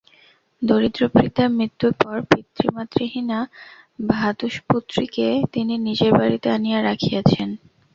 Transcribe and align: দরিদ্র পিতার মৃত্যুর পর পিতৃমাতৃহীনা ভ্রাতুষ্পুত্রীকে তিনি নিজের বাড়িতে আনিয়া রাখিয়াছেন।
দরিদ্র 0.61 1.01
পিতার 1.15 1.49
মৃত্যুর 1.51 1.93
পর 2.01 2.15
পিতৃমাতৃহীনা 2.29 3.39
ভ্রাতুষ্পুত্রীকে 4.09 5.25
তিনি 5.53 5.73
নিজের 5.87 6.11
বাড়িতে 6.13 6.47
আনিয়া 6.49 6.79
রাখিয়াছেন। 6.83 7.49